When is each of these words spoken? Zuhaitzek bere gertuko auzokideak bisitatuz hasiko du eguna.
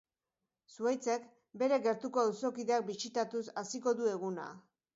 Zuhaitzek 0.75 1.27
bere 1.63 1.79
gertuko 1.89 2.23
auzokideak 2.23 2.89
bisitatuz 2.89 3.45
hasiko 3.65 3.97
du 4.01 4.13
eguna. 4.17 4.53